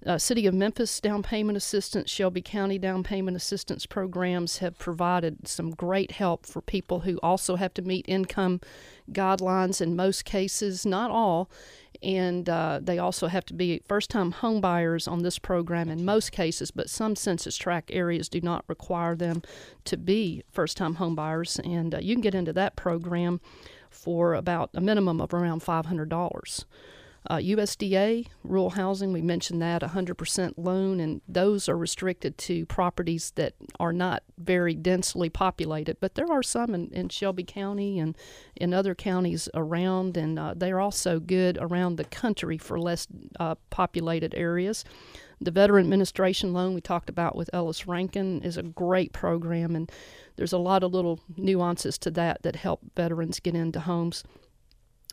[0.05, 5.47] Uh, City of Memphis down payment assistance, Shelby County down payment assistance programs have provided
[5.47, 8.61] some great help for people who also have to meet income
[9.11, 11.49] guidelines in most cases, not all
[12.01, 16.05] and uh, they also have to be first time home buyers on this program in
[16.05, 19.41] most cases, but some census tract areas do not require them
[19.85, 21.59] to be first time home buyers.
[21.63, 23.41] And uh, you can get into that program
[23.89, 26.65] for about a minimum of around $500.
[27.29, 33.31] Uh, USDA, rural housing, we mentioned that 100% loan, and those are restricted to properties
[33.35, 35.97] that are not very densely populated.
[35.99, 38.15] But there are some in, in Shelby County and
[38.55, 43.07] in other counties around, and uh, they're also good around the country for less
[43.41, 44.85] uh, populated areas.
[45.41, 49.91] The Veteran Administration Loan we talked about with Ellis Rankin is a great program, and
[50.37, 54.23] there's a lot of little nuances to that that help veterans get into homes.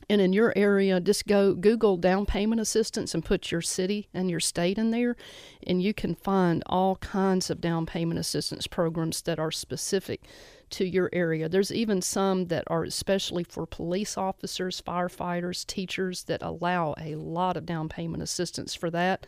[0.09, 4.31] And in your area, just go Google down payment assistance and put your city and
[4.31, 5.17] your state in there,
[5.67, 10.23] and you can find all kinds of down payment assistance programs that are specific
[10.71, 11.49] to your area.
[11.49, 17.57] There's even some that are especially for police officers, firefighters, teachers that allow a lot
[17.57, 19.27] of down payment assistance for that.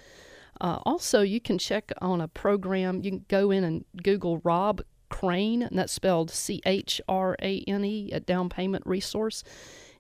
[0.61, 3.03] Uh, also, you can check on a program.
[3.03, 7.61] You can go in and Google Rob Chrane, and that's spelled C H R A
[7.61, 9.45] N E, a down payment resource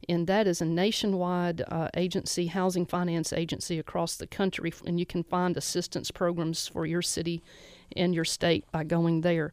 [0.09, 5.07] and that is a nationwide uh, agency, housing finance agency across the country, and you
[5.07, 7.43] can find assistance programs for your city
[7.97, 9.53] and your state by going there.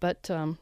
[0.00, 0.58] But um,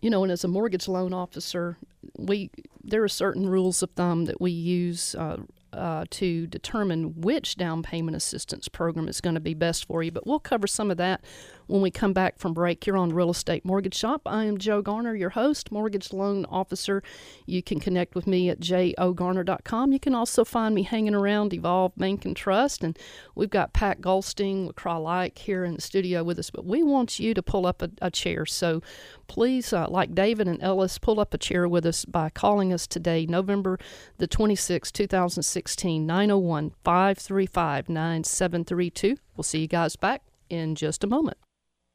[0.00, 1.76] you know, and as a mortgage loan officer,
[2.18, 2.50] we
[2.82, 5.38] there are certain rules of thumb that we use uh,
[5.72, 10.10] uh, to determine which down payment assistance program is going to be best for you.
[10.10, 11.22] But we'll cover some of that
[11.70, 14.22] when we come back from break here on Real Estate Mortgage Shop.
[14.26, 17.00] I am Joe Garner, your host, mortgage loan officer.
[17.46, 19.92] You can connect with me at jogarner.com.
[19.92, 22.82] You can also find me hanging around Evolve Bank and Trust.
[22.82, 22.98] And
[23.36, 26.50] we've got Pat Goldstein with Crye here in the studio with us.
[26.50, 28.46] But we want you to pull up a, a chair.
[28.46, 28.82] So
[29.28, 32.88] please, uh, like David and Ellis, pull up a chair with us by calling us
[32.88, 33.78] today, November
[34.18, 39.16] the 26th, 2016, 901 535 9732.
[39.36, 41.38] We'll see you guys back in just a moment.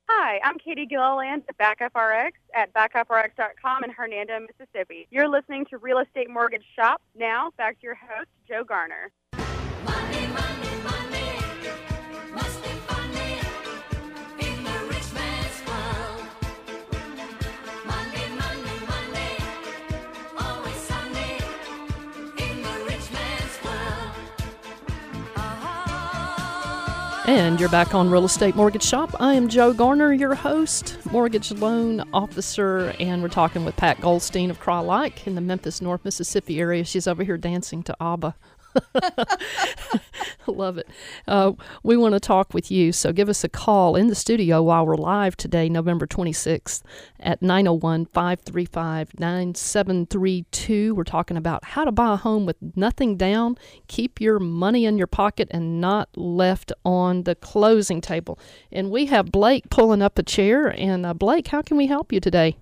[0.07, 5.07] Hi, I'm Katie Gilliland at Backup RX at backuprx.com in Hernando, Mississippi.
[5.09, 7.01] You're listening to Real Estate Mortgage Shop.
[7.17, 9.11] Now, back to your host, Joe Garner.
[27.27, 29.15] And you're back on Real Estate Mortgage Shop.
[29.19, 34.51] I am Joe Garner, your host, mortgage loan officer, and we're talking with Pat Goldstein
[34.51, 36.85] of Crye-Leike in the Memphis, North Mississippi area.
[36.85, 38.35] She's over here dancing to ABBA.
[40.47, 40.87] Love it.
[41.27, 41.53] Uh,
[41.83, 44.85] we want to talk with you, so give us a call in the studio while
[44.85, 46.81] we're live today, November 26th
[47.19, 50.93] at 901 535 9732.
[50.93, 53.57] We're talking about how to buy a home with nothing down,
[53.87, 58.37] keep your money in your pocket, and not left on the closing table.
[58.71, 60.67] And we have Blake pulling up a chair.
[60.67, 62.57] And uh, Blake, how can we help you today?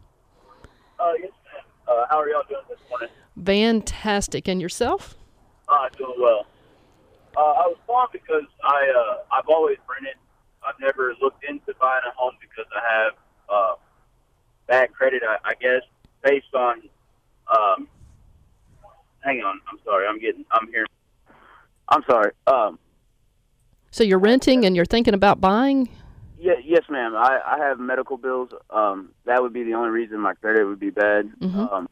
[1.00, 1.64] Uh, yes, ma'am.
[1.88, 3.10] Uh, how are y'all doing this morning?
[3.44, 4.48] Fantastic.
[4.48, 5.16] And yourself?
[5.74, 6.46] Uh, doing well.
[7.36, 10.20] Uh, I was calling because I uh, I've always rented.
[10.66, 13.14] I've never looked into buying a home because I have
[13.50, 13.74] uh,
[14.68, 15.24] bad credit.
[15.28, 15.82] I, I guess
[16.24, 16.84] based on.
[17.52, 17.88] Um,
[19.22, 19.60] hang on.
[19.72, 20.06] I'm sorry.
[20.08, 20.46] I'm getting.
[20.52, 20.86] I'm here.
[21.90, 22.32] I'm sorry.
[22.46, 22.78] Um,
[23.90, 25.90] So you're renting and you're thinking about buying?
[26.40, 27.16] yeah, yes, ma'am.
[27.16, 28.50] I, I have medical bills.
[28.70, 31.32] Um, that would be the only reason my credit would be bad.
[31.42, 31.72] Mhm.
[31.74, 31.90] Um,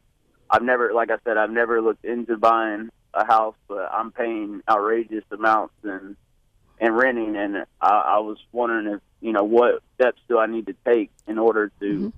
[0.50, 4.62] I've never, like I said, I've never looked into buying a house, but I'm paying
[4.68, 6.16] outrageous amounts and
[6.80, 10.66] and renting, and I, I was wondering if you know what steps do I need
[10.66, 12.12] to take in order to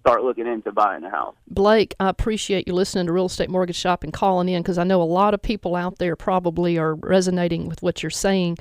[0.00, 1.36] start looking into buying a house.
[1.46, 4.84] Blake, I appreciate you listening to Real Estate Mortgage Shop and calling in because I
[4.84, 8.58] know a lot of people out there probably are resonating with what you're saying.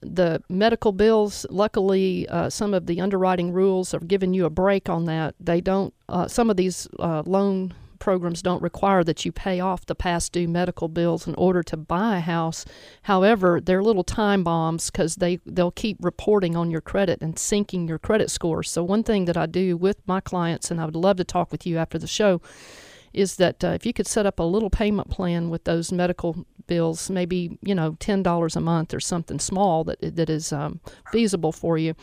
[0.00, 4.88] The medical bills, luckily, uh, some of the underwriting rules are giving you a break
[4.88, 5.34] on that.
[5.40, 9.86] They don't, uh, some of these uh, loan programs don't require that you pay off
[9.86, 12.64] the past due medical bills in order to buy a house.
[13.02, 17.88] However, they're little time bombs because they, they'll keep reporting on your credit and sinking
[17.88, 18.62] your credit score.
[18.62, 21.52] So, one thing that I do with my clients, and I would love to talk
[21.52, 22.40] with you after the show,
[23.12, 26.46] is that uh, if you could set up a little payment plan with those medical
[26.66, 30.80] bills, maybe you know ten dollars a month or something small that that is um,
[31.10, 31.94] feasible for you,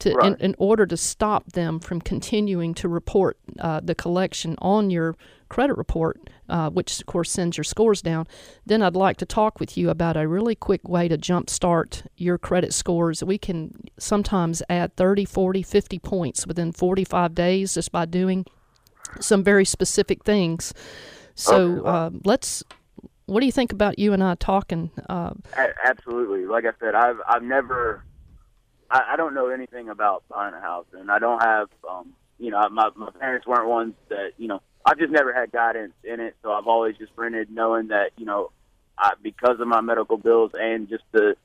[0.00, 0.40] to in, Right.
[0.40, 5.16] in order to stop them from continuing to report uh, the collection on your
[5.48, 6.18] credit report,
[6.48, 8.26] uh, which of course sends your scores down.
[8.64, 12.36] Then I'd like to talk with you about a really quick way to jumpstart your
[12.38, 13.22] credit scores.
[13.22, 18.44] We can sometimes add 30, 40, 50 points within 45 days just by doing
[19.20, 20.74] some very specific things.
[21.34, 22.64] So uh, let's.
[23.26, 24.90] What do you think about you and I talking?
[25.08, 26.46] Uh, A- absolutely.
[26.46, 28.04] Like I said, I've I've never,
[28.90, 32.50] I, I don't know anything about buying a house, and I don't have, um, you
[32.50, 36.20] know, my my parents weren't ones that, you know, I've just never had guidance in
[36.20, 38.50] it, so I've always just rented, knowing that, you know,
[38.98, 41.36] I, because of my medical bills and just the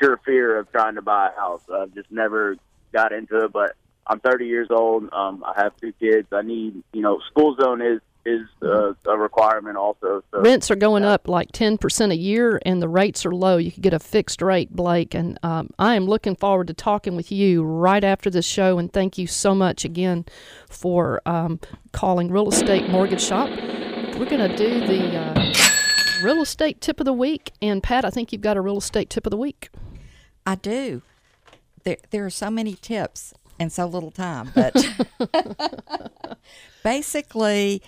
[0.00, 2.56] sure fear of trying to buy a house, I've just never
[2.92, 3.52] got into it.
[3.52, 3.74] But
[4.06, 5.12] I'm 30 years old.
[5.12, 6.28] Um, I have two kids.
[6.32, 10.22] I need, you know, school zone is is uh, a requirement also.
[10.30, 13.56] So Rents are going up like 10% a year, and the rates are low.
[13.56, 15.14] You could get a fixed rate, Blake.
[15.14, 18.78] And um, I am looking forward to talking with you right after this show.
[18.78, 20.24] And thank you so much again
[20.68, 21.60] for um,
[21.92, 23.48] calling Real Estate Mortgage Shop.
[23.48, 25.52] We're going to do the uh,
[26.22, 27.52] real estate tip of the week.
[27.60, 29.70] And Pat, I think you've got a real estate tip of the week.
[30.46, 31.02] I do.
[31.84, 34.74] There, there are so many tips and so little time, but
[36.84, 37.82] basically,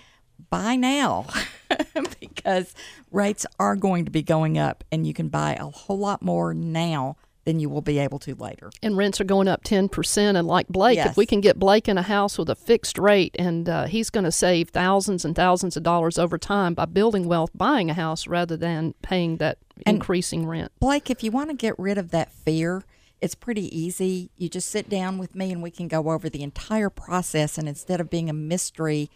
[0.63, 1.25] buy now
[2.19, 2.73] because
[3.11, 6.53] rates are going to be going up, and you can buy a whole lot more
[6.53, 8.71] now than you will be able to later.
[8.81, 11.95] and rents are going up 10% and like blake if we can get blake in
[11.95, 15.77] a house with a fixed rate and uh, he's going to save thousands and thousands
[15.77, 19.97] of dollars over time by building wealth buying a house rather than paying that And-
[19.97, 22.83] increasing rent Blake, if you want to get rid of that fear,
[23.21, 24.31] it's pretty easy.
[24.37, 27.57] You just sit down with me and we can go over the entire process.
[27.59, 29.09] And instead of being a mystery,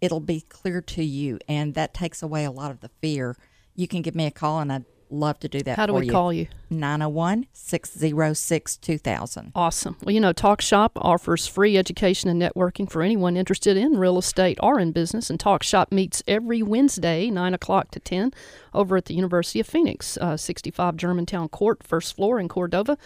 [0.00, 1.38] it'll be clear to you.
[1.48, 3.36] And that takes away a lot of the fear.
[3.74, 6.06] You can give me a call and I'd love to do that how do we
[6.06, 6.12] you.
[6.12, 9.52] call you 901 606 2000.
[9.54, 9.96] Awesome.
[10.04, 14.18] Well, you know, Talk Shop offers free education and networking for anyone interested in real
[14.18, 15.30] estate or in business.
[15.30, 18.32] And Talk Shop meets every Wednesday, 9 o'clock to 10,
[18.74, 22.98] over at the University of Phoenix, uh, 65 Germantown Court, first floor in Cordova.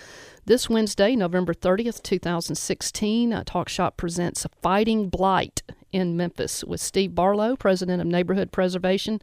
[0.45, 5.63] This Wednesday, November 30th, 2016, uh, Talk Shop presents a Fighting Blight
[5.93, 9.21] in Memphis with Steve Barlow, president of Neighborhood Preservation.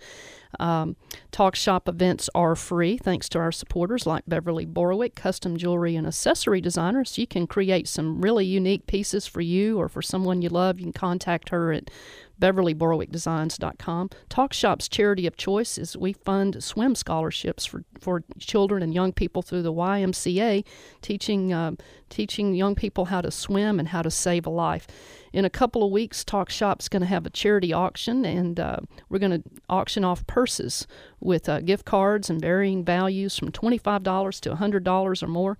[0.59, 0.95] Um,
[1.32, 6.07] talk shop events are free thanks to our supporters like Beverly Borowick, custom jewelry and
[6.07, 7.17] accessory designers.
[7.17, 10.80] You can create some really unique pieces for you or for someone you love.
[10.80, 11.91] You can contact her at
[12.41, 14.09] beverlyborowickdesigns.com.
[14.30, 19.11] Talk Shop's charity of choice is we fund swim scholarships for, for children and young
[19.11, 20.63] people through the YMCA,
[21.01, 21.78] teaching um,
[22.10, 24.88] teaching young people how to swim and how to save a life.
[25.32, 28.78] In a couple of weeks, Talk Shop's going to have a charity auction, and uh,
[29.10, 30.88] we're going to auction off purses
[31.20, 35.57] with uh, gift cards and varying values from $25 to $100 or more.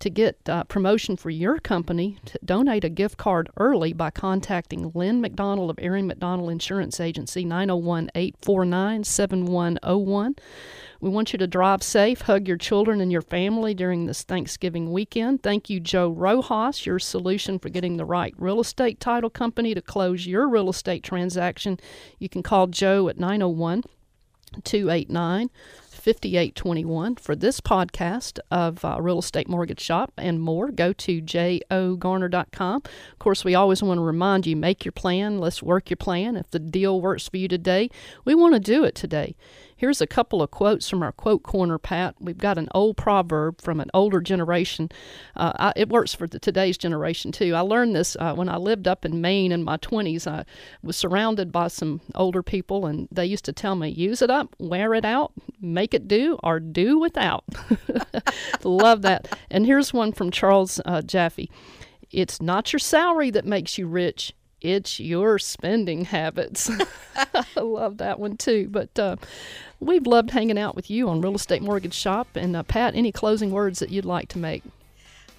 [0.00, 4.92] To get uh, promotion for your company, to donate a gift card early by contacting
[4.94, 10.36] Lynn McDonald of Erin McDonald Insurance Agency, 901 849 7101.
[11.00, 14.92] We want you to drive safe, hug your children and your family during this Thanksgiving
[14.92, 15.42] weekend.
[15.42, 19.82] Thank you, Joe Rojas, your solution for getting the right real estate title company to
[19.82, 21.78] close your real estate transaction.
[22.18, 23.82] You can call Joe at 901
[24.64, 25.50] 289
[26.06, 30.70] 5821 for this podcast of uh, Real Estate Mortgage Shop and more.
[30.70, 32.76] Go to jogarner.com.
[32.76, 35.38] Of course, we always want to remind you make your plan.
[35.38, 36.36] Let's work your plan.
[36.36, 37.90] If the deal works for you today,
[38.24, 39.34] we want to do it today.
[39.78, 42.14] Here's a couple of quotes from our quote corner, Pat.
[42.18, 44.88] We've got an old proverb from an older generation.
[45.36, 47.54] Uh, I, it works for the, today's generation too.
[47.54, 50.26] I learned this uh, when I lived up in Maine in my 20s.
[50.26, 50.46] I
[50.82, 54.56] was surrounded by some older people, and they used to tell me, use it up,
[54.58, 57.44] wear it out, make it do, or do without.
[58.64, 59.38] Love that.
[59.50, 61.50] And here's one from Charles uh, Jaffe.
[62.10, 64.32] It's not your salary that makes you rich
[64.66, 66.70] it's your spending habits.
[67.16, 68.68] I love that one too.
[68.70, 69.16] But uh,
[69.78, 72.28] we've loved hanging out with you on Real Estate Mortgage Shop.
[72.34, 74.64] And uh, Pat, any closing words that you'd like to make?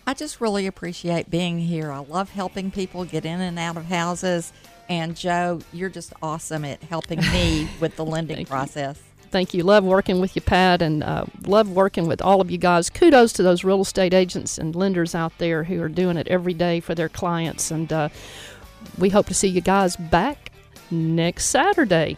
[0.05, 1.91] I just really appreciate being here.
[1.91, 4.53] I love helping people get in and out of houses.
[4.87, 9.01] And Joe, you're just awesome at helping me with the lending process.
[9.29, 9.63] Thank you.
[9.63, 12.89] Love working with you, Pat, and uh, love working with all of you guys.
[12.89, 16.53] Kudos to those real estate agents and lenders out there who are doing it every
[16.53, 17.69] day for their clients.
[17.69, 18.07] And uh,
[18.97, 20.51] we hope to see you guys back
[20.91, 22.17] next Saturday.